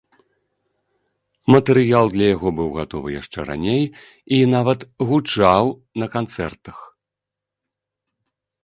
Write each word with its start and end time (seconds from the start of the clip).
Матэрыял 1.55 2.07
для 2.15 2.27
яго 2.35 2.49
быў 2.61 2.69
гатовы 2.79 3.09
яшчэ 3.21 3.39
раней 3.51 3.83
і, 3.91 4.37
нават, 4.55 4.79
гучаў 5.13 5.63
на 6.03 6.07
канцэртах. 6.19 6.77